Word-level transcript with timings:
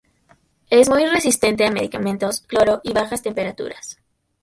Es 0.71 0.89
muy 0.89 1.05
resistente 1.05 1.63
a 1.63 1.69
medicamentos, 1.69 2.39
cloro, 2.41 2.81
y 2.83 2.91
bajas 2.91 3.21
temperaturas. 3.21 3.97